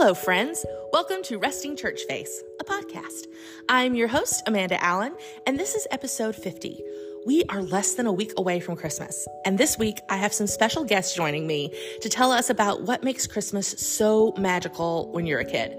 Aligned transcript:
Hello, 0.00 0.14
friends. 0.14 0.64
Welcome 0.94 1.22
to 1.24 1.36
Resting 1.36 1.76
Church 1.76 2.04
Face, 2.08 2.42
a 2.58 2.64
podcast. 2.64 3.26
I'm 3.68 3.94
your 3.94 4.08
host, 4.08 4.42
Amanda 4.46 4.82
Allen, 4.82 5.14
and 5.46 5.60
this 5.60 5.74
is 5.74 5.86
episode 5.90 6.34
50. 6.34 6.82
We 7.26 7.44
are 7.50 7.60
less 7.60 7.96
than 7.96 8.06
a 8.06 8.12
week 8.12 8.32
away 8.38 8.60
from 8.60 8.76
Christmas, 8.76 9.28
and 9.44 9.58
this 9.58 9.76
week 9.76 10.00
I 10.08 10.16
have 10.16 10.32
some 10.32 10.46
special 10.46 10.84
guests 10.84 11.14
joining 11.14 11.46
me 11.46 11.74
to 12.00 12.08
tell 12.08 12.32
us 12.32 12.48
about 12.48 12.84
what 12.84 13.04
makes 13.04 13.26
Christmas 13.26 13.68
so 13.68 14.32
magical 14.38 15.12
when 15.12 15.26
you're 15.26 15.40
a 15.40 15.44
kid. 15.44 15.76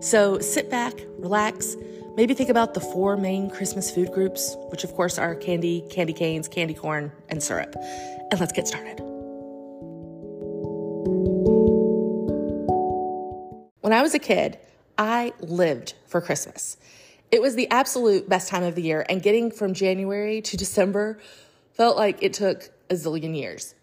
So 0.00 0.40
sit 0.40 0.68
back, 0.68 0.94
relax, 1.16 1.76
maybe 2.16 2.34
think 2.34 2.50
about 2.50 2.74
the 2.74 2.80
four 2.80 3.16
main 3.16 3.50
Christmas 3.50 3.88
food 3.88 4.10
groups, 4.10 4.56
which 4.70 4.82
of 4.82 4.92
course 4.94 5.16
are 5.16 5.36
candy, 5.36 5.84
candy 5.90 6.12
canes, 6.12 6.48
candy 6.48 6.74
corn, 6.74 7.12
and 7.28 7.40
syrup. 7.40 7.76
And 8.32 8.40
let's 8.40 8.52
get 8.52 8.66
started. 8.66 9.09
When 13.90 13.98
I 13.98 14.02
was 14.02 14.14
a 14.14 14.20
kid, 14.20 14.56
I 14.96 15.32
lived 15.40 15.94
for 16.06 16.20
Christmas. 16.20 16.76
It 17.32 17.42
was 17.42 17.56
the 17.56 17.68
absolute 17.72 18.28
best 18.28 18.48
time 18.48 18.62
of 18.62 18.76
the 18.76 18.82
year, 18.82 19.04
and 19.08 19.20
getting 19.20 19.50
from 19.50 19.74
January 19.74 20.40
to 20.42 20.56
December 20.56 21.18
felt 21.72 21.96
like 21.96 22.22
it 22.22 22.32
took 22.32 22.70
a 22.88 22.94
zillion 22.94 23.36
years. 23.36 23.74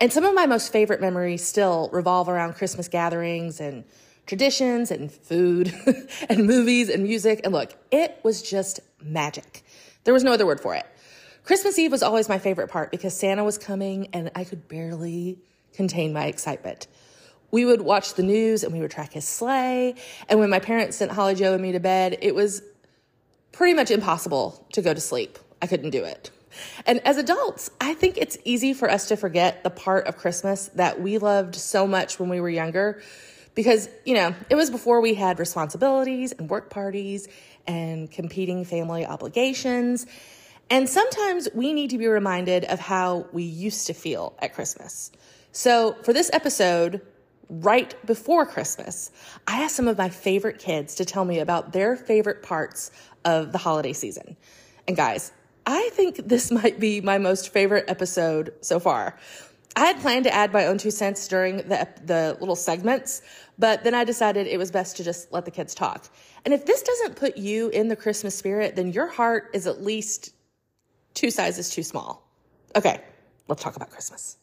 And 0.00 0.12
some 0.12 0.24
of 0.24 0.34
my 0.34 0.46
most 0.46 0.72
favorite 0.72 1.00
memories 1.00 1.46
still 1.46 1.90
revolve 1.92 2.28
around 2.28 2.54
Christmas 2.54 2.88
gatherings 2.88 3.60
and 3.60 3.84
traditions 4.26 4.90
and 4.90 5.12
food 5.12 5.72
and 6.28 6.44
movies 6.44 6.88
and 6.88 7.04
music. 7.04 7.42
And 7.44 7.52
look, 7.52 7.72
it 7.92 8.18
was 8.24 8.42
just 8.42 8.80
magic. 9.00 9.62
There 10.02 10.12
was 10.12 10.24
no 10.24 10.32
other 10.32 10.44
word 10.44 10.58
for 10.58 10.74
it. 10.74 10.86
Christmas 11.44 11.78
Eve 11.78 11.92
was 11.92 12.02
always 12.02 12.28
my 12.28 12.40
favorite 12.40 12.66
part 12.66 12.90
because 12.90 13.16
Santa 13.16 13.44
was 13.44 13.58
coming 13.58 14.08
and 14.12 14.32
I 14.34 14.42
could 14.42 14.66
barely 14.66 15.38
contain 15.72 16.12
my 16.12 16.24
excitement 16.24 16.88
we 17.52 17.64
would 17.64 17.82
watch 17.82 18.14
the 18.14 18.22
news 18.22 18.64
and 18.64 18.72
we 18.72 18.80
would 18.80 18.90
track 18.90 19.12
his 19.12 19.28
sleigh. 19.28 19.94
And 20.28 20.40
when 20.40 20.50
my 20.50 20.58
parents 20.58 20.96
sent 20.96 21.12
Holly 21.12 21.34
Joe 21.34 21.52
and 21.52 21.62
me 21.62 21.72
to 21.72 21.80
bed, 21.80 22.18
it 22.22 22.34
was 22.34 22.62
pretty 23.52 23.74
much 23.74 23.90
impossible 23.90 24.66
to 24.72 24.82
go 24.82 24.92
to 24.92 25.00
sleep. 25.00 25.38
I 25.60 25.66
couldn't 25.66 25.90
do 25.90 26.02
it. 26.02 26.30
And 26.86 27.06
as 27.06 27.18
adults, 27.18 27.70
I 27.80 27.94
think 27.94 28.16
it's 28.18 28.36
easy 28.44 28.72
for 28.72 28.90
us 28.90 29.08
to 29.08 29.16
forget 29.16 29.62
the 29.62 29.70
part 29.70 30.06
of 30.06 30.16
Christmas 30.16 30.68
that 30.74 31.00
we 31.00 31.18
loved 31.18 31.54
so 31.54 31.86
much 31.86 32.18
when 32.18 32.28
we 32.28 32.40
were 32.40 32.50
younger 32.50 33.00
because, 33.54 33.88
you 34.04 34.14
know, 34.14 34.34
it 34.48 34.54
was 34.54 34.70
before 34.70 35.00
we 35.00 35.14
had 35.14 35.38
responsibilities 35.38 36.32
and 36.32 36.48
work 36.48 36.70
parties 36.70 37.28
and 37.66 38.10
competing 38.10 38.64
family 38.64 39.06
obligations. 39.06 40.06
And 40.70 40.88
sometimes 40.88 41.48
we 41.54 41.74
need 41.74 41.90
to 41.90 41.98
be 41.98 42.06
reminded 42.06 42.64
of 42.64 42.80
how 42.80 43.26
we 43.32 43.42
used 43.42 43.86
to 43.88 43.94
feel 43.94 44.34
at 44.40 44.54
Christmas. 44.54 45.10
So 45.52 45.96
for 46.02 46.14
this 46.14 46.30
episode, 46.32 47.02
right 47.48 47.94
before 48.06 48.46
Christmas, 48.46 49.10
I 49.46 49.62
asked 49.62 49.76
some 49.76 49.88
of 49.88 49.98
my 49.98 50.08
favorite 50.08 50.58
kids 50.58 50.94
to 50.96 51.04
tell 51.04 51.24
me 51.24 51.38
about 51.38 51.72
their 51.72 51.96
favorite 51.96 52.42
parts 52.42 52.90
of 53.24 53.52
the 53.52 53.58
holiday 53.58 53.92
season. 53.92 54.36
And 54.88 54.96
guys, 54.96 55.32
I 55.66 55.90
think 55.92 56.16
this 56.16 56.50
might 56.62 56.80
be 56.80 57.00
my 57.00 57.18
most 57.18 57.50
favorite 57.50 57.84
episode 57.88 58.52
so 58.60 58.80
far. 58.80 59.18
I 59.74 59.86
had 59.86 60.00
planned 60.00 60.24
to 60.24 60.34
add 60.34 60.52
my 60.52 60.66
own 60.66 60.76
two 60.76 60.90
cents 60.90 61.26
during 61.28 61.56
the, 61.56 61.88
the 62.04 62.36
little 62.40 62.56
segments, 62.56 63.22
but 63.58 63.84
then 63.84 63.94
I 63.94 64.04
decided 64.04 64.46
it 64.46 64.58
was 64.58 64.70
best 64.70 64.98
to 64.98 65.04
just 65.04 65.32
let 65.32 65.46
the 65.46 65.50
kids 65.50 65.74
talk. 65.74 66.08
And 66.44 66.52
if 66.52 66.66
this 66.66 66.82
doesn't 66.82 67.16
put 67.16 67.38
you 67.38 67.68
in 67.70 67.88
the 67.88 67.96
Christmas 67.96 68.34
spirit, 68.34 68.76
then 68.76 68.92
your 68.92 69.06
heart 69.06 69.50
is 69.54 69.66
at 69.66 69.82
least 69.82 70.34
two 71.14 71.30
sizes 71.30 71.70
too 71.70 71.82
small. 71.82 72.28
Okay, 72.76 73.00
let's 73.48 73.62
talk 73.62 73.76
about 73.76 73.90
Christmas. 73.90 74.36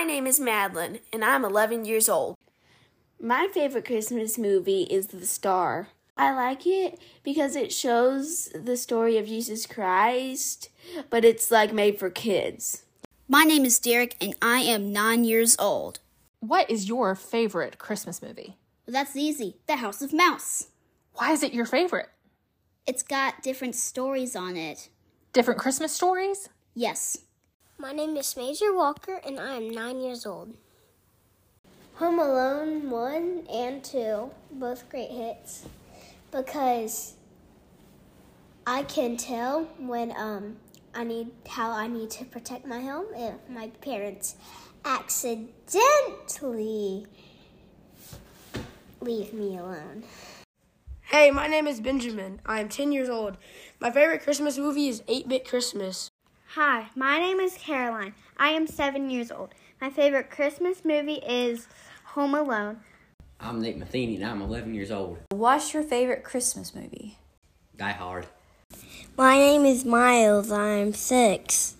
My 0.00 0.06
name 0.06 0.26
is 0.26 0.40
Madeline, 0.40 1.00
and 1.12 1.22
I'm 1.22 1.44
11 1.44 1.84
years 1.84 2.08
old. 2.08 2.34
My 3.20 3.48
favorite 3.52 3.84
Christmas 3.84 4.38
movie 4.38 4.84
is 4.84 5.08
The 5.08 5.26
Star. 5.26 5.88
I 6.16 6.32
like 6.32 6.66
it 6.66 6.98
because 7.22 7.54
it 7.54 7.70
shows 7.70 8.48
the 8.54 8.78
story 8.78 9.18
of 9.18 9.26
Jesus 9.26 9.66
Christ, 9.66 10.70
but 11.10 11.22
it's 11.22 11.50
like 11.50 11.74
made 11.74 11.98
for 11.98 12.08
kids. 12.08 12.84
My 13.28 13.44
name 13.44 13.66
is 13.66 13.78
Derek, 13.78 14.16
and 14.22 14.34
I 14.40 14.60
am 14.60 14.90
nine 14.90 15.24
years 15.24 15.54
old. 15.58 15.98
What 16.38 16.70
is 16.70 16.88
your 16.88 17.14
favorite 17.14 17.76
Christmas 17.76 18.22
movie? 18.22 18.56
Well, 18.86 18.94
that's 18.94 19.14
easy 19.16 19.58
The 19.66 19.76
House 19.76 20.00
of 20.00 20.14
Mouse. 20.14 20.68
Why 21.12 21.32
is 21.32 21.42
it 21.42 21.52
your 21.52 21.66
favorite? 21.66 22.08
It's 22.86 23.02
got 23.02 23.42
different 23.42 23.74
stories 23.74 24.34
on 24.34 24.56
it. 24.56 24.88
Different 25.34 25.60
Christmas 25.60 25.92
stories? 25.92 26.48
Yes. 26.74 27.18
My 27.80 27.92
name 27.92 28.16
is 28.18 28.36
Major 28.36 28.74
Walker 28.74 29.22
and 29.24 29.40
I 29.40 29.54
am 29.54 29.70
nine 29.70 30.00
years 30.00 30.26
old. 30.26 30.52
Home 31.94 32.18
Alone 32.18 32.90
1 32.90 33.46
and 33.50 33.82
2, 33.82 34.30
both 34.52 34.90
great 34.90 35.10
hits, 35.10 35.64
because 36.30 37.14
I 38.66 38.82
can 38.82 39.16
tell 39.16 39.62
when 39.78 40.12
um, 40.14 40.56
I 40.94 41.04
need 41.04 41.30
how 41.48 41.70
I 41.70 41.86
need 41.86 42.10
to 42.10 42.26
protect 42.26 42.66
my 42.66 42.82
home 42.82 43.06
if 43.16 43.36
my 43.48 43.68
parents 43.80 44.36
accidentally 44.84 47.06
leave 49.00 49.32
me 49.32 49.56
alone. 49.56 50.04
Hey, 51.04 51.30
my 51.30 51.46
name 51.46 51.66
is 51.66 51.80
Benjamin. 51.80 52.42
I 52.44 52.60
am 52.60 52.68
10 52.68 52.92
years 52.92 53.08
old. 53.08 53.38
My 53.80 53.90
favorite 53.90 54.22
Christmas 54.22 54.58
movie 54.58 54.88
is 54.88 55.02
8 55.08 55.28
Bit 55.28 55.48
Christmas. 55.48 56.10
Hi, 56.54 56.86
my 56.96 57.20
name 57.20 57.38
is 57.38 57.56
Caroline. 57.56 58.12
I 58.36 58.48
am 58.48 58.66
seven 58.66 59.08
years 59.08 59.30
old. 59.30 59.54
My 59.80 59.88
favorite 59.88 60.32
Christmas 60.32 60.84
movie 60.84 61.22
is 61.24 61.68
Home 62.06 62.34
Alone. 62.34 62.80
I'm 63.38 63.62
Nick 63.62 63.76
Matheny 63.76 64.16
and 64.16 64.24
I'm 64.24 64.42
11 64.42 64.74
years 64.74 64.90
old. 64.90 65.18
What's 65.30 65.72
your 65.72 65.84
favorite 65.84 66.24
Christmas 66.24 66.74
movie? 66.74 67.18
Die 67.76 67.92
Hard. 67.92 68.26
My 69.16 69.36
name 69.36 69.64
is 69.64 69.84
Miles. 69.84 70.50
I'm 70.50 70.92
six. 70.92 71.76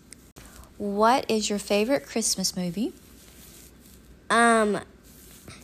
What 0.78 1.28
is 1.28 1.50
your 1.50 1.58
favorite 1.58 2.06
Christmas 2.06 2.56
movie? 2.56 2.92
Um, 4.30 4.78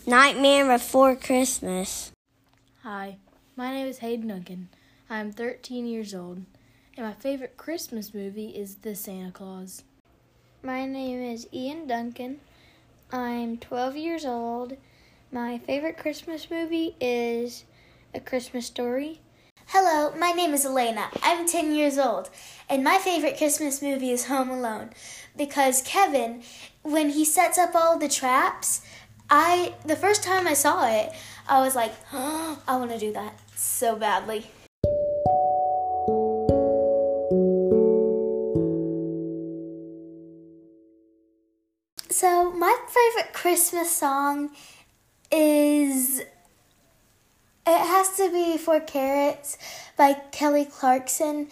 Nightmare 0.04 0.66
Before 0.66 1.14
Christmas. 1.14 2.10
Hi, 2.82 3.18
my 3.54 3.70
name 3.70 3.86
is 3.86 3.98
Hayden 3.98 4.26
Duncan. 4.26 4.68
I'm 5.08 5.30
13 5.30 5.86
years 5.86 6.12
old 6.12 6.42
and 6.96 7.06
my 7.06 7.12
favorite 7.12 7.56
Christmas 7.56 8.14
movie 8.14 8.48
is 8.48 8.76
The 8.76 8.94
Santa 8.94 9.30
Claus. 9.30 9.82
My 10.62 10.86
name 10.86 11.20
is 11.20 11.46
Ian 11.52 11.86
Duncan. 11.86 12.40
I'm 13.12 13.58
12 13.58 13.96
years 13.96 14.24
old. 14.24 14.76
My 15.30 15.58
favorite 15.58 15.98
Christmas 15.98 16.50
movie 16.50 16.96
is 16.98 17.64
A 18.14 18.20
Christmas 18.20 18.66
Story. 18.66 19.20
Hello, 19.66 20.16
my 20.16 20.32
name 20.32 20.54
is 20.54 20.64
Elena. 20.64 21.08
I'm 21.22 21.46
10 21.46 21.74
years 21.74 21.98
old, 21.98 22.30
and 22.70 22.82
my 22.82 22.98
favorite 22.98 23.36
Christmas 23.36 23.82
movie 23.82 24.10
is 24.10 24.26
Home 24.26 24.48
Alone 24.48 24.90
because 25.36 25.82
Kevin, 25.82 26.42
when 26.82 27.10
he 27.10 27.24
sets 27.24 27.58
up 27.58 27.74
all 27.74 27.98
the 27.98 28.08
traps, 28.08 28.80
I 29.28 29.74
the 29.84 29.96
first 29.96 30.22
time 30.22 30.46
I 30.46 30.54
saw 30.54 30.88
it, 30.88 31.12
I 31.48 31.60
was 31.60 31.74
like, 31.74 31.92
oh, 32.12 32.62
I 32.68 32.76
want 32.76 32.92
to 32.92 32.98
do 32.98 33.12
that 33.12 33.38
so 33.54 33.96
badly. 33.96 34.46
Christmas 43.66 43.96
song 43.96 44.50
is 45.32 46.20
It 46.20 46.28
Has 47.66 48.16
to 48.16 48.30
Be 48.30 48.56
Four 48.58 48.78
Carrots 48.78 49.58
by 49.96 50.12
Kelly 50.30 50.66
Clarkson. 50.66 51.48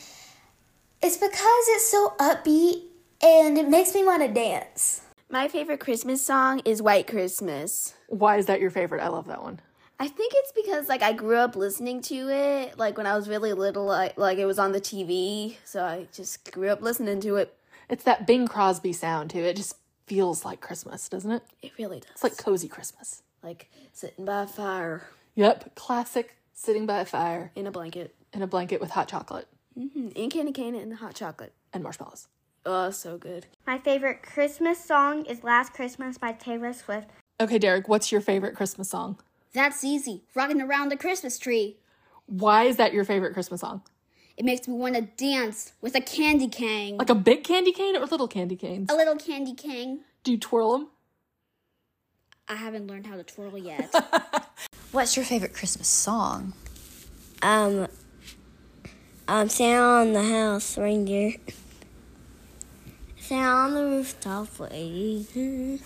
It's 1.03 1.17
because 1.17 1.35
it's 1.71 1.91
so 1.91 2.15
upbeat 2.21 2.83
and 3.21 3.59
it 3.59 3.69
makes 3.69 3.97
me 3.97 4.05
want 4.05 4.23
to 4.23 4.33
dance. 4.33 5.01
My 5.29 5.49
favorite 5.49 5.81
Christmas 5.81 6.25
song 6.25 6.61
is 6.65 6.81
White 6.81 7.09
Christmas. 7.09 7.95
Why 8.07 8.37
is 8.37 8.47
that 8.47 8.61
your 8.61 8.71
favorite? 8.71 9.03
I 9.03 9.09
love 9.09 9.27
that 9.27 9.43
one. 9.43 9.59
I 9.99 10.07
think 10.07 10.35
it's 10.37 10.53
because 10.53 10.89
like 10.89 11.03
I 11.03 11.15
grew 11.15 11.39
up 11.39 11.57
listening 11.57 12.01
to 12.03 12.29
it 12.29 12.79
like 12.79 12.97
when 12.97 13.09
I 13.09 13.17
was 13.17 13.29
really 13.29 13.55
little 13.55 13.87
like 13.87 14.17
like 14.17 14.39
it 14.39 14.47
was 14.47 14.61
on 14.61 14.71
the 14.71 14.81
TV, 14.81 15.57
so 15.65 15.83
I 15.83 16.07
just 16.13 16.53
grew 16.53 16.69
up 16.69 16.81
listening 16.81 17.21
to 17.23 17.35
it. 17.39 17.57
It's 17.91 18.05
that 18.05 18.25
Bing 18.25 18.47
Crosby 18.47 18.93
sound 18.93 19.31
to 19.31 19.41
it. 19.41 19.57
Just 19.57 19.75
feels 20.07 20.45
like 20.45 20.61
Christmas, 20.61 21.09
doesn't 21.09 21.31
it? 21.31 21.43
It 21.63 21.73
really 21.79 22.01
does. 22.01 22.11
It's 22.13 22.23
like 22.23 22.37
cozy 22.37 22.69
Christmas. 22.69 23.23
Like 23.43 23.71
sitting 23.93 24.25
by 24.25 24.43
a 24.43 24.47
fire. 24.47 25.03
Yep, 25.35 25.75
classic 25.75 26.37
sitting 26.53 26.87
by 26.87 27.01
a 27.01 27.05
fire. 27.05 27.53
In 27.55 27.67
a 27.67 27.71
blanket. 27.71 28.15
In 28.33 28.43
a 28.43 28.47
blanket 28.47 28.81
with 28.81 28.91
hot 28.91 29.09
chocolate. 29.09 29.49
Mm-hmm. 29.79 30.09
And 30.17 30.31
candy 30.31 30.53
cane 30.53 30.75
and 30.75 30.95
hot 30.95 31.15
chocolate. 31.15 31.53
And 31.73 31.83
marshmallows. 31.83 32.29
Oh, 32.67 32.91
so 32.91 33.19
good. 33.19 33.47
My 33.67 33.79
favorite 33.79 34.23
Christmas 34.23 34.83
song 34.83 35.27
is 35.27 35.45
Last 35.45 35.75
Christmas 35.75 36.17
by 36.17 36.33
Taylor 36.33 36.73
Swift. 36.73 37.11
Okay, 37.41 37.59
Derek, 37.59 37.89
what's 37.89 38.11
your 38.11 38.21
favorite 38.21 38.55
Christmas 38.55 38.89
song? 38.89 39.19
That's 39.53 39.85
easy. 39.85 40.23
Rocking 40.35 40.63
around 40.63 40.89
the 40.91 40.97
Christmas 40.97 41.39
tree. 41.39 41.77
Why 42.27 42.65
is 42.65 42.77
that 42.77 42.95
your 42.95 43.05
favorite 43.05 43.35
Christmas 43.35 43.61
song? 43.61 43.83
It 44.37 44.45
makes 44.45 44.67
me 44.67 44.75
want 44.75 44.97
to 44.97 45.03
dance 45.03 45.73
with 45.81 45.95
a 45.95 46.01
candy 46.01 46.49
cane. 46.49 46.97
Like 46.97 47.11
a 47.11 47.15
big 47.15 47.45
candy 47.45 47.73
cane 47.73 47.97
or 47.97 48.05
little 48.07 48.27
candy 48.27 48.57
canes? 48.57 48.91
A 48.91 48.97
little 48.97 49.17
candy 49.17 49.55
cane. 49.55 50.01
Do 50.25 50.33
you 50.33 50.39
twirl 50.39 50.73
them? 50.73 50.89
I 52.49 52.57
haven't 52.57 52.89
learned 52.89 53.07
how 53.07 53.17
to 53.17 53.23
twirl 53.23 53.57
yet. 53.57 53.95
What's 54.93 55.17
your 55.17 55.25
favorite 55.25 55.55
Christmas 55.55 55.89
song? 55.89 56.53
Um, 57.43 57.89
um, 59.29 59.49
Santa 59.49 59.83
on 59.83 60.13
the 60.13 60.23
house, 60.23 60.77
reindeer. 60.77 61.35
Santa 63.19 63.49
on 63.49 63.75
the 63.75 63.83
rooftop, 63.83 64.59
waiting. 64.59 65.81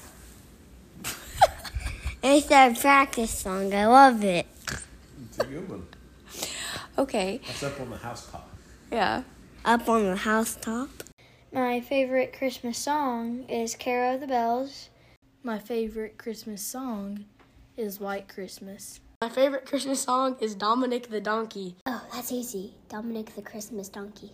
it's 2.23 2.51
a 2.51 2.75
practice 2.81 3.31
song. 3.31 3.73
I 3.75 3.87
love 3.87 4.25
it. 4.25 4.47
It's 5.27 5.39
a 5.39 5.45
good 5.45 5.69
one. 5.69 5.87
Okay. 6.99 7.41
That's 7.47 7.63
up 7.63 7.81
on 7.81 7.91
the 7.91 7.97
housetop. 7.97 8.51
Yeah. 8.91 9.23
Up 9.65 9.89
on 9.89 10.05
the 10.05 10.17
housetop. 10.17 10.89
My 11.53 11.81
favorite 11.81 12.33
Christmas 12.37 12.77
song 12.77 13.45
is 13.49 13.77
Carol 13.77 14.17
of 14.17 14.21
the 14.21 14.27
Bells. 14.27 14.91
My 15.45 15.61
favorite 15.61 16.19
Christmas 16.19 16.61
song 16.61 17.27
is 17.77 18.01
White 18.01 18.29
Christmas. 18.29 18.99
My 19.23 19.29
favorite 19.29 19.65
Christmas 19.65 20.01
song 20.01 20.37
is 20.41 20.57
Dominic 20.57 21.09
the 21.09 21.21
Donkey. 21.21 21.77
Oh, 21.87 22.05
that's 22.13 22.33
easy. 22.33 22.75
Dominic 22.89 23.35
the 23.37 23.43
Christmas 23.43 23.89
Donkey. 23.89 24.33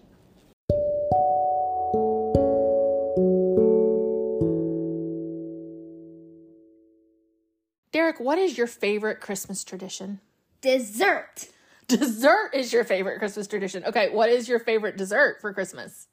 Derek, 7.92 8.18
what 8.18 8.38
is 8.38 8.56
your 8.56 8.66
favorite 8.66 9.20
Christmas 9.20 9.64
tradition? 9.64 10.20
Dessert. 10.62 11.48
Dessert 11.88 12.50
is 12.54 12.72
your 12.72 12.84
favorite 12.84 13.18
Christmas 13.18 13.46
tradition. 13.46 13.84
Okay, 13.84 14.08
what 14.10 14.30
is 14.30 14.48
your 14.48 14.58
favorite 14.58 14.96
dessert 14.96 15.40
for 15.40 15.52
Christmas? 15.52 16.06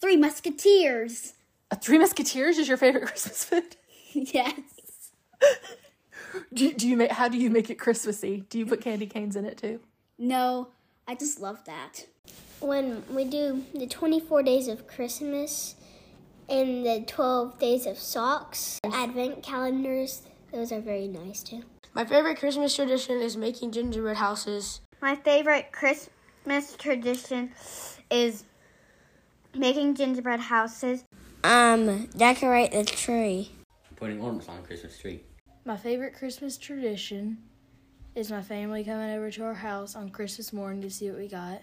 Three 0.00 0.16
Musketeers. 0.16 1.34
A 1.70 1.76
Three 1.76 1.98
Musketeers 1.98 2.58
is 2.58 2.68
your 2.68 2.76
favorite 2.76 3.06
Christmas 3.06 3.44
food? 3.44 3.76
yes. 4.12 4.60
Do, 6.52 6.72
do 6.72 6.88
you 6.88 6.96
make 6.96 7.10
how 7.10 7.28
do 7.28 7.38
you 7.38 7.50
make 7.50 7.70
it 7.70 7.76
Christmassy? 7.76 8.44
Do 8.48 8.58
you 8.58 8.66
put 8.66 8.80
candy 8.80 9.06
canes 9.06 9.36
in 9.36 9.44
it 9.44 9.58
too? 9.58 9.80
No, 10.18 10.68
I 11.08 11.14
just 11.14 11.40
love 11.40 11.64
that. 11.64 12.06
When 12.60 13.02
we 13.10 13.24
do 13.24 13.64
the 13.74 13.86
24 13.86 14.42
days 14.42 14.68
of 14.68 14.86
Christmas 14.86 15.74
and 16.48 16.86
the 16.86 17.04
12 17.06 17.58
days 17.58 17.86
of 17.86 17.98
socks, 17.98 18.80
advent 18.84 19.42
calendars, 19.42 20.22
those 20.52 20.72
are 20.72 20.80
very 20.80 21.08
nice 21.08 21.42
too. 21.42 21.64
My 21.94 22.04
favorite 22.04 22.38
Christmas 22.38 22.76
tradition 22.76 23.20
is 23.20 23.36
making 23.36 23.72
gingerbread 23.72 24.18
houses. 24.18 24.80
My 25.06 25.14
favorite 25.14 25.70
Christmas 25.70 26.74
tradition 26.76 27.52
is 28.10 28.42
making 29.54 29.94
gingerbread 29.94 30.40
houses. 30.40 31.04
Um, 31.44 32.06
decorate 32.06 32.72
the 32.72 32.82
tree. 32.82 33.52
Putting 33.94 34.20
ornaments 34.20 34.48
on 34.48 34.60
the 34.60 34.66
Christmas 34.66 34.98
tree. 34.98 35.22
My 35.64 35.76
favorite 35.76 36.14
Christmas 36.14 36.58
tradition 36.58 37.38
is 38.16 38.32
my 38.32 38.42
family 38.42 38.82
coming 38.82 39.10
over 39.10 39.30
to 39.30 39.44
our 39.44 39.54
house 39.54 39.94
on 39.94 40.10
Christmas 40.10 40.52
morning 40.52 40.82
to 40.82 40.90
see 40.90 41.08
what 41.08 41.20
we 41.20 41.28
got. 41.28 41.62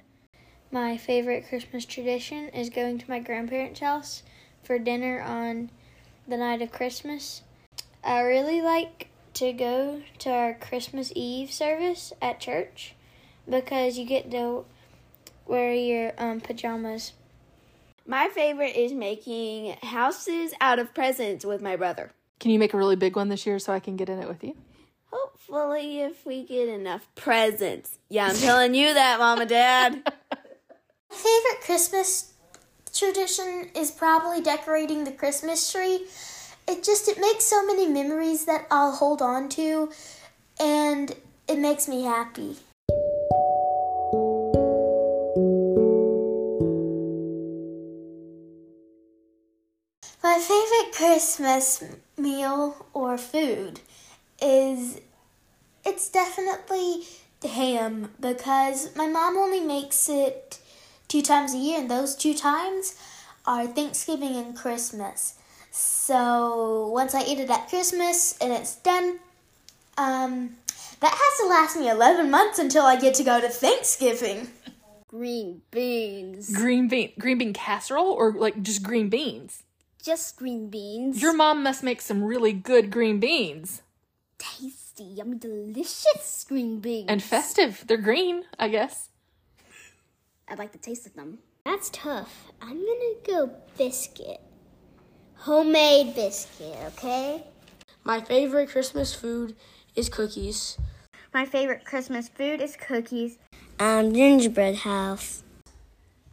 My 0.72 0.96
favorite 0.96 1.50
Christmas 1.50 1.84
tradition 1.84 2.48
is 2.48 2.70
going 2.70 2.98
to 3.00 3.10
my 3.10 3.20
grandparents' 3.20 3.82
house 3.82 4.24
for 4.64 4.80
dinner 4.80 5.20
on 5.20 5.70
the 6.30 6.38
night 6.38 6.62
of 6.62 6.72
Christmas. 6.72 7.42
I 8.06 8.22
really 8.22 8.62
like 8.62 9.10
to 9.34 9.52
go 9.52 10.02
to 10.20 10.30
our 10.30 10.54
Christmas 10.54 11.12
Eve 11.14 11.52
service 11.52 12.14
at 12.22 12.40
church 12.40 12.96
because 13.50 13.98
you 13.98 14.06
get 14.06 14.32
to 14.32 14.66
wear 15.46 15.74
your 15.74 16.14
um, 16.18 16.42
pajamas. 16.42 17.14
My 18.06 18.28
favorite 18.28 18.76
is 18.76 18.92
making 18.92 19.78
houses 19.82 20.54
out 20.60 20.80
of 20.80 20.94
presents 20.94 21.46
with 21.46 21.62
my 21.62 21.76
brother. 21.76 22.12
Can 22.40 22.52
you 22.52 22.60
make 22.60 22.74
a 22.74 22.78
really 22.78 22.98
big 22.98 23.16
one 23.16 23.30
this 23.30 23.46
year 23.46 23.60
so 23.60 23.72
I 23.72 23.80
can 23.80 23.96
get 23.96 24.10
in 24.10 24.20
it 24.20 24.28
with 24.28 24.44
you? 24.44 24.56
Hopefully, 25.12 26.02
if 26.02 26.26
we 26.26 26.44
get 26.44 26.68
enough 26.68 27.08
presents. 27.16 28.00
Yeah, 28.10 28.28
I'm 28.28 28.36
telling 28.36 28.76
you 28.76 28.94
that, 28.94 29.20
Mom 29.20 29.40
and 29.40 29.50
Dad. 29.50 30.02
My 30.04 30.38
favorite 31.10 31.62
Christmas 31.64 32.34
tradition 32.94 33.70
is 33.76 33.92
probably 33.92 34.42
decorating 34.42 35.04
the 35.04 35.12
Christmas 35.12 35.72
tree. 35.72 36.08
It 36.68 36.84
just 36.84 37.08
it 37.08 37.20
makes 37.20 37.46
so 37.46 37.66
many 37.66 37.88
memories 37.88 38.46
that 38.46 38.68
I'll 38.72 38.94
hold 38.94 39.22
on 39.22 39.50
to 39.50 39.92
and 40.60 41.16
it 41.48 41.60
makes 41.60 41.88
me 41.88 42.04
happy. 42.04 42.58
Christmas 51.04 51.84
meal 52.16 52.88
or 52.94 53.18
food 53.18 53.82
is 54.42 55.02
it's 55.86 56.08
definitely 56.08 57.04
ham 57.44 58.12
because 58.22 58.96
my 58.96 59.06
mom 59.06 59.36
only 59.36 59.60
makes 59.60 60.08
it 60.08 60.60
two 61.10 61.22
times 61.22 61.54
a 61.54 61.58
year 61.58 61.82
and 61.82 61.92
those 61.92 62.16
two 62.16 62.34
times 62.34 62.96
are 63.46 63.68
Thanksgiving 63.68 64.38
and 64.38 64.56
Christmas. 64.56 65.36
So 65.72 66.88
once 66.88 67.14
I 67.14 67.24
eat 67.24 67.38
it 67.38 67.50
at 67.50 67.68
Christmas 67.68 68.38
and 68.40 68.54
it's 68.54 68.78
done, 68.78 69.20
um, 69.98 70.52
that 71.02 71.12
has 71.12 71.40
to 71.42 71.48
last 71.48 71.76
me 71.76 71.90
11 71.90 72.32
months 72.32 72.60
until 72.60 72.84
I 72.86 72.98
get 72.98 73.16
to 73.16 73.26
go 73.26 73.42
to 73.42 73.50
Thanksgiving. 73.50 74.48
Green 75.08 75.64
beans. 75.70 76.56
Green 76.56 76.88
bean 76.88 77.12
green 77.20 77.40
bean 77.40 77.52
casserole 77.52 78.14
or 78.14 78.32
like 78.32 78.62
just 78.64 78.84
green 78.84 79.10
beans? 79.10 79.64
Just 80.04 80.36
green 80.36 80.70
beans. 80.70 81.22
Your 81.22 81.34
mom 81.34 81.64
must 81.64 81.82
make 81.82 82.02
some 82.02 82.24
really 82.26 82.52
good 82.52 82.92
green 82.92 83.22
beans. 83.22 83.82
tasty, 84.38 85.06
yummy, 85.06 85.38
delicious 85.38 86.46
green 86.48 86.82
beans. 86.82 87.06
And 87.08 87.24
festive. 87.24 87.86
They're 87.88 87.96
green, 87.96 88.44
I 88.60 88.68
guess. 88.68 89.08
I'd 90.50 90.60
like 90.60 90.74
the 90.74 90.78
taste 90.78 91.06
of 91.08 91.14
them. 91.14 91.40
That's 91.64 91.90
tough. 91.92 92.52
I'm 92.62 92.76
gonna 92.86 93.16
go 93.26 93.52
biscuit. 93.78 94.42
Homemade 95.36 96.14
biscuit, 96.16 96.78
okay? 96.88 97.46
My 98.04 98.20
favorite 98.20 98.68
Christmas 98.70 99.16
food 99.16 99.56
is 99.96 100.10
cookies. 100.10 100.78
My 101.34 101.46
favorite 101.46 101.86
Christmas 101.86 102.28
food 102.28 102.60
is 102.60 102.76
cookies. 102.76 103.38
Um, 103.80 104.14
gingerbread 104.14 104.76
house. 104.76 105.44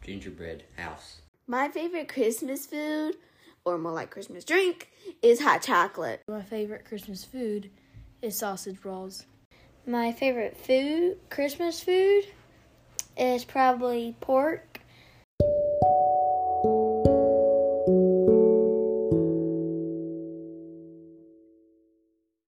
Gingerbread 0.03 0.65
house. 0.75 1.21
My 1.47 1.69
favorite 1.69 2.09
Christmas 2.09 2.65
food, 2.65 3.15
or 3.65 3.77
more 3.77 3.91
like 3.91 4.09
Christmas 4.09 4.43
drink, 4.43 4.89
is 5.21 5.41
hot 5.41 5.61
chocolate. 5.61 6.21
My 6.27 6.41
favorite 6.41 6.85
Christmas 6.85 7.23
food 7.23 7.69
is 8.21 8.37
sausage 8.37 8.77
rolls. 8.83 9.25
My 9.85 10.11
favorite 10.11 10.57
food, 10.57 11.17
Christmas 11.29 11.81
food, 11.81 12.23
is 13.17 13.43
probably 13.45 14.15
pork. 14.21 14.79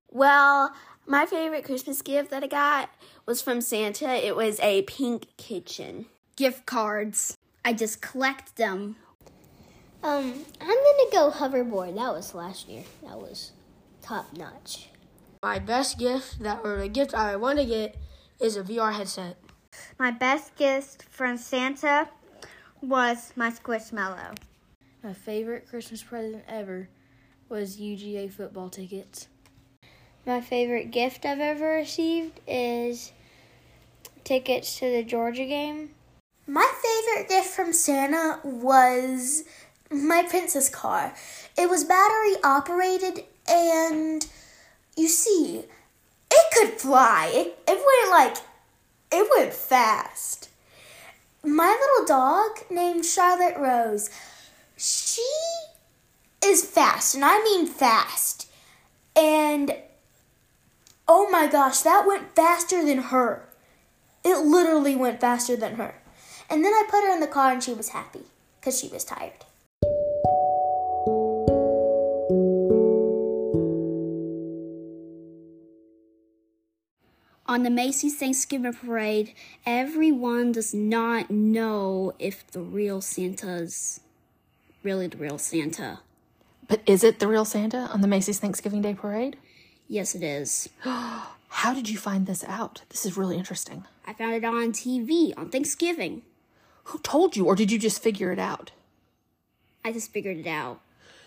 Well, 0.10 0.72
my 1.05 1.25
favorite 1.25 1.65
Christmas 1.65 2.01
gift 2.01 2.29
that 2.29 2.43
I 2.43 2.48
got 2.48 2.89
was 3.25 3.41
from 3.41 3.62
Santa. 3.62 4.13
It 4.13 4.36
was 4.36 4.60
a 4.62 4.84
pink 4.84 5.27
kitchen. 5.38 6.05
Gift 6.36 6.65
cards. 6.65 7.36
I 7.65 7.74
just 7.74 8.01
collect 8.01 8.55
them. 8.55 8.96
Um, 10.03 10.33
I'm 10.60 10.67
gonna 10.67 11.12
go 11.13 11.31
hoverboard. 11.31 11.95
That 11.95 12.13
was 12.13 12.36
last 12.36 12.67
year. 12.67 12.83
That 13.03 13.19
was 13.19 13.53
top 14.01 14.33
notch. 14.36 14.89
My 15.41 15.60
best 15.60 15.98
gift 15.98 16.43
that 16.43 16.60
or 16.65 16.77
the 16.77 16.89
gift 16.89 17.13
I 17.13 17.38
want 17.38 17.57
to 17.60 17.65
get 17.65 17.95
is 18.41 18.57
a 18.57 18.63
VR 18.63 18.91
headset. 18.91 19.38
My 19.98 20.12
best 20.12 20.57
gift 20.57 21.03
from 21.03 21.38
Santa 21.38 22.10
was 22.81 23.31
my 23.38 23.50
Squishmallow. 23.50 24.36
My 25.01 25.13
favorite 25.13 25.69
Christmas 25.69 26.03
present 26.03 26.43
ever 26.50 26.89
was 27.48 27.77
UGA 27.77 28.29
football 28.29 28.69
tickets. 28.69 29.29
My 30.25 30.41
favorite 30.41 30.91
gift 30.91 31.25
I've 31.25 31.39
ever 31.39 31.75
received 31.75 32.41
is 32.45 33.13
tickets 34.25 34.79
to 34.79 34.91
the 34.91 35.03
Georgia 35.03 35.45
game. 35.45 35.91
My 36.45 36.69
favorite 36.83 37.29
gift 37.29 37.55
from 37.55 37.72
Santa 37.72 38.39
was 38.43 39.45
my 39.93 40.23
princess 40.23 40.69
car. 40.69 41.13
It 41.57 41.69
was 41.69 41.83
battery 41.83 42.35
operated 42.43 43.23
and 43.47 44.25
you 44.95 45.07
see, 45.07 45.63
it 46.31 46.53
could 46.53 46.79
fly. 46.79 47.31
It, 47.33 47.57
it 47.67 47.77
went 47.77 48.12
like, 48.12 48.38
it 49.12 49.29
went 49.38 49.53
fast. 49.53 50.50
My 51.43 51.77
little 51.79 52.07
dog 52.07 52.51
named 52.69 53.05
Charlotte 53.05 53.57
Rose, 53.57 54.09
she 54.77 55.25
is 56.43 56.63
fast, 56.63 57.15
and 57.15 57.25
I 57.25 57.39
mean 57.43 57.67
fast. 57.67 58.50
And 59.15 59.75
oh 61.07 61.29
my 61.29 61.47
gosh, 61.47 61.81
that 61.81 62.05
went 62.07 62.35
faster 62.35 62.83
than 62.85 63.00
her. 63.00 63.50
It 64.23 64.45
literally 64.45 64.95
went 64.95 65.19
faster 65.19 65.55
than 65.55 65.75
her. 65.75 65.95
And 66.50 66.63
then 66.63 66.73
I 66.73 66.85
put 66.89 67.03
her 67.03 67.13
in 67.13 67.19
the 67.19 67.27
car 67.27 67.51
and 67.51 67.63
she 67.63 67.73
was 67.73 67.89
happy 67.89 68.23
because 68.59 68.79
she 68.79 68.88
was 68.88 69.03
tired. 69.03 69.45
On 77.53 77.62
the 77.62 77.69
Macy's 77.69 78.15
Thanksgiving 78.15 78.74
Parade, 78.74 79.36
everyone 79.63 80.53
does 80.53 80.74
not 80.74 81.29
know 81.29 82.12
if 82.17 82.48
the 82.48 82.62
real 82.62 83.00
Santa's 83.00 84.00
really 84.81 85.05
the 85.05 85.17
real 85.17 85.38
Santa. 85.38 86.00
But 86.67 86.81
is 86.88 87.03
it 87.03 87.19
the 87.19 87.27
real 87.27 87.45
Santa 87.45 87.91
on 87.93 88.01
the 88.01 88.07
Macy's 88.07 88.39
Thanksgiving 88.39 88.81
Day 88.81 88.95
Parade? 88.95 89.38
Yes, 89.88 90.15
it 90.15 90.24
is. 90.24 90.67
How 90.79 91.75
did 91.75 91.89
you 91.89 92.00
find 92.00 92.25
this 92.25 92.43
out? 92.45 92.81
This 92.89 93.05
is 93.05 93.17
really 93.17 93.38
interesting. 93.38 93.86
I 94.07 94.13
found 94.13 94.33
it 94.33 94.43
on 94.43 94.72
TV 94.72 95.38
on 95.38 95.50
Thanksgiving. 95.50 96.24
Who 96.86 96.98
told 97.01 97.36
you, 97.36 97.45
or 97.45 97.55
did 97.55 97.72
you 97.72 97.77
just 97.77 98.01
figure 98.01 98.31
it 98.31 98.39
out? 98.39 98.72
I 99.86 99.91
just 99.91 100.12
figured 100.12 100.38
it 100.38 100.48
out. 100.48 100.79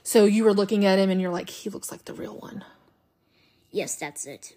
So 0.03 0.25
you 0.25 0.43
were 0.43 0.55
looking 0.55 0.85
at 0.85 0.99
him 0.99 1.09
and 1.09 1.21
you're 1.21 1.31
like, 1.31 1.51
he 1.51 1.71
looks 1.71 1.93
like 1.93 2.05
the 2.07 2.15
real 2.15 2.37
one. 2.37 2.65
Yes, 3.71 3.95
that's 3.95 4.27
it. 4.27 4.57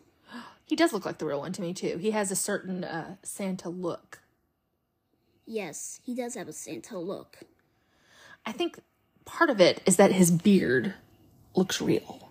He 0.70 0.76
does 0.76 0.94
look 0.94 1.04
like 1.04 1.18
the 1.18 1.26
real 1.26 1.40
one 1.40 1.52
to 1.54 1.62
me, 1.62 1.74
too. 1.74 1.98
He 1.98 2.12
has 2.12 2.30
a 2.30 2.36
certain 2.36 2.84
uh, 2.84 3.16
Santa 3.24 3.70
look. 3.70 4.22
Yes, 5.48 6.00
he 6.04 6.14
does 6.14 6.36
have 6.36 6.48
a 6.48 6.54
Santa 6.54 7.00
look. 7.00 7.38
I 8.46 8.52
think 8.52 8.80
part 9.26 9.50
of 9.50 9.60
it 9.60 9.82
is 9.88 9.98
that 9.98 10.12
his 10.12 10.30
beard 10.30 10.94
looks 11.56 11.82
real. 11.82 12.30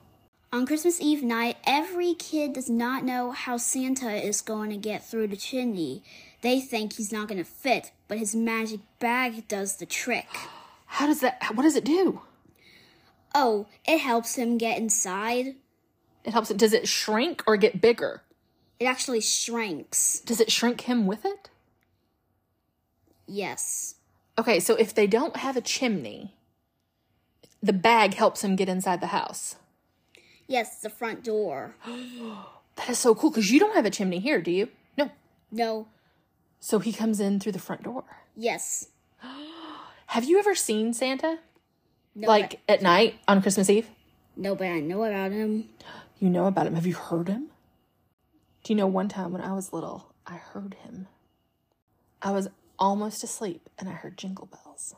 On 0.53 0.67
Christmas 0.67 1.01
Eve 1.01 1.25
night, 1.25 1.57
every 1.67 2.15
kid 2.15 2.53
does 2.53 2.71
not 2.71 3.05
know 3.05 3.33
how 3.33 3.57
Santa 3.57 4.15
is 4.15 4.41
going 4.41 4.71
to 4.71 4.77
get 4.77 5.05
through 5.05 5.27
the 5.27 5.37
chimney. 5.37 6.05
They 6.41 6.61
think 6.61 6.93
he's 6.93 7.11
not 7.11 7.27
going 7.27 7.39
to 7.39 7.45
fit, 7.45 7.91
but 8.07 8.19
his 8.19 8.37
magic 8.37 8.81
bag 9.01 9.49
does 9.49 9.77
the 9.77 9.85
trick. 9.85 10.29
How 10.87 11.07
does 11.07 11.21
that, 11.21 11.43
what 11.55 11.65
does 11.65 11.75
it 11.75 11.85
do? 11.85 12.23
Oh, 13.35 13.67
it 13.85 13.99
helps 13.99 14.37
him 14.37 14.59
get 14.59 14.79
inside. 14.79 15.57
It 16.25 16.31
helps 16.31 16.53
it, 16.53 16.57
does 16.57 16.73
it 16.73 16.87
shrink 16.87 17.43
or 17.45 17.57
get 17.57 17.81
bigger? 17.81 18.23
It 18.81 18.85
actually 18.85 19.21
shrinks. 19.21 20.21
Does 20.21 20.41
it 20.41 20.53
shrink 20.53 20.83
him 20.83 21.07
with 21.07 21.25
it? 21.25 21.51
Yes. 23.27 23.97
Okay, 24.39 24.61
so 24.61 24.75
if 24.77 24.95
they 24.95 25.07
don't 25.07 25.37
have 25.37 25.57
a 25.57 25.61
chimney, 25.61 26.35
the 27.63 27.73
bag 27.73 28.15
helps 28.15 28.45
him 28.45 28.57
get 28.57 28.69
inside 28.69 29.01
the 29.01 29.09
house. 29.09 29.57
Yes, 30.47 30.81
the 30.81 30.91
front 30.91 31.25
door. 31.25 31.75
that 32.77 32.89
is 32.89 32.99
so 32.99 33.15
cool 33.15 33.31
because 33.31 33.51
you 33.51 33.59
don't 33.59 33.75
have 33.75 33.85
a 33.85 33.91
chimney 33.91 34.21
here, 34.21 34.41
do 34.41 34.51
you? 34.51 34.69
No. 34.97 35.11
No. 35.51 35.89
So 36.61 36.79
he 36.79 36.93
comes 36.93 37.21
in 37.21 37.41
through 37.41 37.53
the 37.53 37.59
front 37.59 37.83
door. 37.83 38.05
Yes. 38.37 38.89
Have 40.07 40.25
you 40.25 40.39
ever 40.39 40.55
seen 40.55 40.95
Santa? 40.95 41.39
No, 42.15 42.29
like 42.29 42.61
but, 42.67 42.75
at 42.75 42.83
night 42.83 43.17
on 43.29 43.43
Christmas 43.43 43.69
Eve? 43.69 43.91
No, 44.37 44.55
but 44.55 44.69
I 44.69 44.81
know 44.81 45.05
about 45.05 45.33
him. 45.33 45.69
You 46.19 46.31
know 46.31 46.47
about 46.47 46.67
him. 46.67 46.75
Have 46.75 46.87
you 46.87 46.95
heard 46.95 47.29
him? 47.29 47.49
Do 48.65 48.73
you 48.73 48.77
know 48.77 48.87
one 48.87 49.09
time 49.09 49.33
when 49.33 49.43
I 49.43 49.53
was 49.53 49.73
little, 49.73 50.13
I 50.27 50.37
heard 50.37 50.75
him? 50.83 51.09
I 52.21 52.33
was 52.33 52.49
almost 52.79 53.23
asleep 53.25 53.69
and 53.79 53.89
I 53.89 53.93
heard 53.93 54.17
jingle 54.17 54.47
bells. 54.47 54.95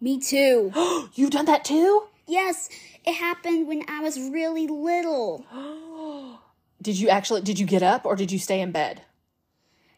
Me 0.00 0.18
too. 0.18 0.72
You've 1.14 1.30
done 1.30 1.46
that 1.46 1.64
too? 1.64 2.04
Yes, 2.26 2.68
it 3.04 3.14
happened 3.14 3.66
when 3.66 3.84
I 3.88 4.00
was 4.00 4.18
really 4.18 4.66
little. 4.66 5.44
did 6.82 6.98
you 6.98 7.08
actually 7.08 7.42
did 7.42 7.58
you 7.58 7.66
get 7.66 7.82
up 7.82 8.06
or 8.06 8.16
did 8.16 8.32
you 8.32 8.38
stay 8.38 8.60
in 8.60 8.72
bed? 8.72 9.02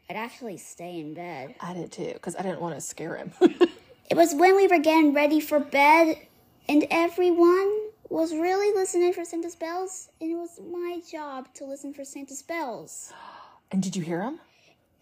I'd 0.09 0.17
actually 0.17 0.57
stay 0.57 0.99
in 0.99 1.15
bed. 1.15 1.55
I 1.61 1.75
did 1.75 1.93
too 1.93 2.15
cuz 2.21 2.35
I 2.37 2.43
didn't 2.43 2.61
want 2.61 2.75
to 2.75 2.81
scare 2.81 3.17
him. 3.17 3.33
it 4.11 4.17
was 4.17 4.35
when 4.35 4.57
we 4.57 4.67
were 4.67 4.79
getting 4.79 5.15
ready 5.15 5.41
for 5.41 5.61
bed 5.61 6.17
and 6.69 6.87
everyone 6.91 7.82
was 8.13 8.35
really 8.35 8.73
listening 8.75 9.13
for 9.13 9.25
Santa's 9.25 9.57
bells 9.57 10.11
and 10.21 10.31
it 10.31 10.35
was 10.35 10.61
my 10.61 11.01
job 11.11 11.53
to 11.55 11.65
listen 11.65 11.95
for 11.95 12.05
Santa's 12.05 12.43
bells. 12.43 13.13
And 13.71 13.83
did 13.83 13.97
you 13.97 14.03
hear 14.03 14.21
him? 14.21 14.39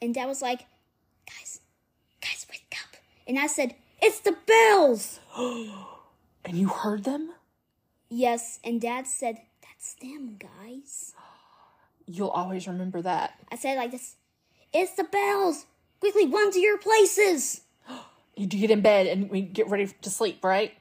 And 0.01 0.15
dad 0.15 0.27
was 0.27 0.41
like, 0.41 0.61
"Guys, 1.27 1.59
guys 2.23 2.47
wake 2.49 2.73
up." 2.85 2.95
And 3.27 3.37
I 3.37 3.49
said, 3.49 3.75
"It's 4.01 4.21
the 4.21 4.37
bells." 4.47 5.19
And 6.45 6.57
you 6.57 6.69
heard 6.69 7.05
them? 7.05 7.33
Yes, 8.09 8.59
and 8.65 8.81
Dad 8.81 9.07
said, 9.07 9.39
That's 9.63 9.95
them, 9.95 10.37
guys. 10.39 11.15
You'll 12.07 12.29
always 12.29 12.67
remember 12.67 13.03
that. 13.03 13.35
I 13.53 13.57
said 13.57 13.77
like 13.77 13.91
this 13.93 14.17
It's 14.73 14.95
the 14.95 15.05
bells! 15.05 15.67
Quickly 16.01 16.27
run 16.27 16.51
to 16.53 16.61
your 16.61 16.79
places! 16.79 17.63
You 18.37 18.47
do 18.47 18.57
get 18.59 18.71
in 18.71 18.81
bed 18.81 19.07
and 19.07 19.31
we 19.31 19.43
get 19.43 19.69
ready 19.69 19.87
to 19.87 20.11
sleep, 20.11 20.45
right? 20.45 20.73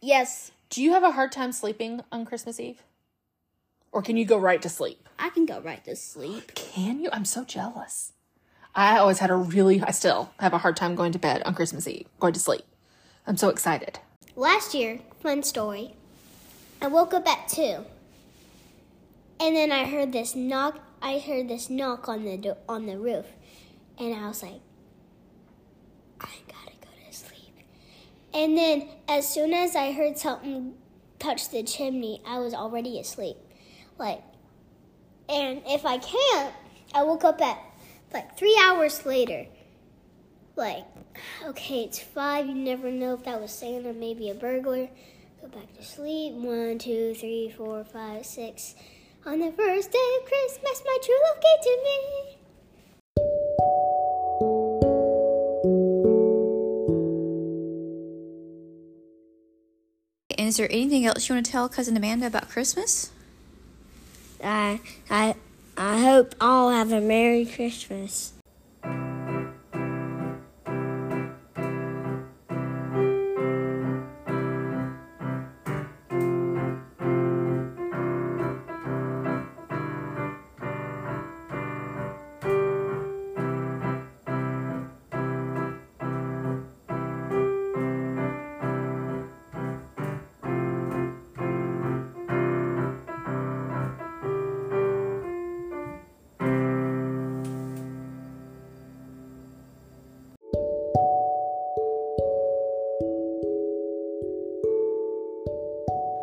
Yes. 0.00 0.52
Do 0.70 0.82
you 0.82 0.92
have 0.92 1.02
a 1.02 1.12
hard 1.12 1.32
time 1.32 1.52
sleeping 1.52 2.02
on 2.12 2.24
Christmas 2.26 2.60
Eve? 2.60 2.82
Or 3.90 4.02
can 4.02 4.16
you 4.16 4.24
go 4.26 4.36
right 4.36 4.60
to 4.60 4.68
sleep? 4.68 5.08
I 5.18 5.30
can 5.30 5.46
go 5.46 5.60
right 5.60 5.82
to 5.84 5.96
sleep. 5.96 6.54
Can 6.54 7.00
you? 7.00 7.08
I'm 7.12 7.24
so 7.24 7.44
jealous. 7.44 8.12
I 8.74 8.98
always 8.98 9.18
had 9.18 9.30
a 9.30 9.34
really, 9.34 9.80
I 9.80 9.92
still 9.92 10.30
have 10.38 10.52
a 10.52 10.58
hard 10.58 10.76
time 10.76 10.94
going 10.94 11.12
to 11.12 11.18
bed 11.18 11.42
on 11.44 11.54
Christmas 11.54 11.88
Eve, 11.88 12.06
going 12.20 12.34
to 12.34 12.40
sleep. 12.40 12.62
I'm 13.26 13.36
so 13.36 13.48
excited. 13.48 13.98
Last 14.36 14.74
year, 14.74 15.00
fun 15.20 15.42
story, 15.42 15.94
I 16.80 16.86
woke 16.86 17.14
up 17.14 17.26
at 17.26 17.48
2. 17.48 17.84
And 19.40 19.56
then 19.56 19.72
I 19.72 19.86
heard 19.86 20.12
this 20.12 20.34
knock, 20.34 20.78
I 21.00 21.18
heard 21.18 21.48
this 21.48 21.70
knock 21.70 22.08
on 22.08 22.24
the 22.24 22.36
do- 22.36 22.56
on 22.68 22.86
the 22.86 22.98
roof. 22.98 23.26
And 23.98 24.14
I 24.14 24.28
was 24.28 24.42
like 24.42 24.60
I 26.20 26.28
got 26.46 26.66
to 26.66 26.72
go 26.80 26.88
to 27.08 27.16
sleep. 27.16 27.54
And 28.34 28.56
then 28.56 28.88
as 29.08 29.28
soon 29.28 29.54
as 29.54 29.74
I 29.74 29.92
heard 29.92 30.18
something 30.18 30.74
touch 31.18 31.50
the 31.50 31.62
chimney, 31.62 32.20
I 32.26 32.38
was 32.38 32.54
already 32.54 32.98
asleep. 32.98 33.36
Like 33.98 34.22
and 35.28 35.62
if 35.66 35.84
I 35.84 35.98
can't, 35.98 36.54
I 36.94 37.02
woke 37.02 37.24
up 37.24 37.40
at 37.40 37.58
like 38.12 38.38
3 38.38 38.58
hours 38.64 39.04
later 39.04 39.46
like, 40.58 40.84
okay, 41.46 41.84
it's 41.84 42.00
five. 42.00 42.48
You 42.48 42.54
never 42.54 42.90
know 42.90 43.14
if 43.14 43.24
that 43.24 43.40
was 43.40 43.52
Santa, 43.52 43.92
maybe 43.92 44.28
a 44.28 44.34
burglar. 44.34 44.88
Go 45.40 45.48
back 45.48 45.72
to 45.76 45.84
sleep. 45.84 46.34
One, 46.34 46.78
two, 46.78 47.14
three, 47.14 47.54
four, 47.56 47.84
five, 47.84 48.26
six. 48.26 48.74
On 49.24 49.38
the 49.38 49.52
first 49.52 49.92
day 49.92 50.16
of 50.20 50.28
Christmas, 50.28 50.82
my 50.84 50.98
true 51.00 51.14
love 51.22 51.40
gave 51.40 51.62
to 51.62 51.80
me. 51.84 52.37
Is 60.48 60.56
there 60.56 60.72
anything 60.72 61.04
else 61.04 61.28
you 61.28 61.34
want 61.34 61.44
to 61.44 61.52
tell 61.52 61.68
cousin 61.68 61.94
Amanda 61.94 62.26
about 62.26 62.48
Christmas? 62.48 63.10
I 64.42 64.80
I 65.10 65.34
I 65.76 66.00
hope 66.00 66.34
all 66.40 66.70
have 66.70 66.90
a 66.90 67.02
Merry 67.02 67.44
Christmas. 67.44 68.32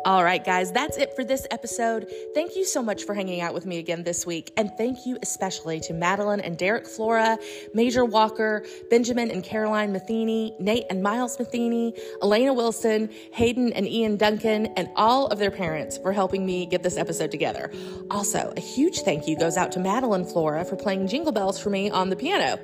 All 0.06 0.22
right, 0.22 0.44
guys, 0.44 0.70
that's 0.70 0.98
it 0.98 1.16
for 1.16 1.24
this 1.24 1.48
episode. 1.50 2.08
Thank 2.32 2.54
you 2.54 2.64
so 2.64 2.80
much 2.80 3.02
for 3.02 3.12
hanging 3.12 3.40
out 3.40 3.52
with 3.52 3.66
me 3.66 3.78
again 3.78 4.04
this 4.04 4.24
week. 4.24 4.52
And 4.56 4.70
thank 4.78 5.04
you 5.04 5.18
especially 5.20 5.80
to 5.80 5.94
Madeline 5.94 6.38
and 6.38 6.56
Derek 6.56 6.86
Flora, 6.86 7.36
Major 7.74 8.04
Walker, 8.04 8.64
Benjamin 8.88 9.32
and 9.32 9.42
Caroline 9.42 9.90
Matheny, 9.90 10.54
Nate 10.60 10.84
and 10.90 11.02
Miles 11.02 11.36
Matheny, 11.40 11.92
Elena 12.22 12.54
Wilson, 12.54 13.10
Hayden 13.32 13.72
and 13.72 13.88
Ian 13.88 14.16
Duncan, 14.16 14.66
and 14.76 14.88
all 14.94 15.26
of 15.26 15.40
their 15.40 15.50
parents 15.50 15.98
for 15.98 16.12
helping 16.12 16.46
me 16.46 16.66
get 16.66 16.84
this 16.84 16.96
episode 16.96 17.32
together. 17.32 17.72
Also, 18.08 18.52
a 18.56 18.60
huge 18.60 19.00
thank 19.00 19.26
you 19.26 19.36
goes 19.36 19.56
out 19.56 19.72
to 19.72 19.80
Madeline 19.80 20.24
Flora 20.24 20.64
for 20.64 20.76
playing 20.76 21.08
Jingle 21.08 21.32
Bells 21.32 21.58
for 21.58 21.70
me 21.70 21.90
on 21.90 22.10
the 22.10 22.16
piano. 22.16 22.60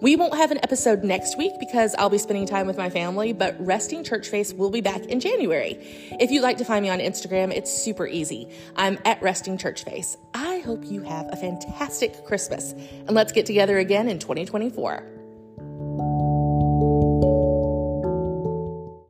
We 0.00 0.14
won't 0.14 0.36
have 0.36 0.52
an 0.52 0.58
episode 0.62 1.02
next 1.02 1.36
week 1.36 1.54
because 1.58 1.96
I'll 1.98 2.08
be 2.08 2.18
spending 2.18 2.46
time 2.46 2.68
with 2.68 2.78
my 2.78 2.88
family, 2.88 3.32
but 3.32 3.56
Resting 3.58 4.04
Church 4.04 4.28
Face 4.28 4.52
will 4.52 4.70
be 4.70 4.80
back 4.80 5.04
in 5.06 5.18
January. 5.18 5.76
If 6.20 6.30
you'd 6.30 6.42
like 6.42 6.58
to 6.58 6.64
find 6.64 6.83
me 6.84 6.90
on 6.90 6.98
Instagram, 6.98 7.50
it's 7.50 7.72
super 7.72 8.06
easy. 8.06 8.48
I'm 8.76 8.98
at 9.06 9.20
Resting 9.22 9.56
Church 9.56 9.84
Face. 9.84 10.18
I 10.34 10.58
hope 10.58 10.84
you 10.84 11.02
have 11.02 11.32
a 11.32 11.36
fantastic 11.36 12.24
Christmas, 12.26 12.72
and 12.72 13.12
let's 13.12 13.32
get 13.32 13.46
together 13.46 13.78
again 13.78 14.06
in 14.08 14.18
2024. 14.18 15.13